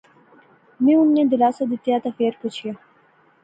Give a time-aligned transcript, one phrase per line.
[0.83, 2.73] میں انیں دلاسا دتہ تہ فیر پچھیا